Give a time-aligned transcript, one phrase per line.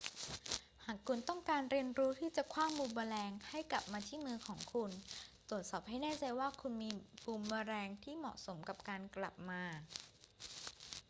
[0.85, 4.91] หากคุณต้องการเรียนรู้ที่จะขว้างบูมเมอแรงให้กลับมาที่มือของคุณ
[5.49, 6.89] ตรวจสอบให้แน่ใจว่าคุณมี
[7.25, 9.63] บูมเมอแรงที่เหมาะสมสำหรับการกลับมา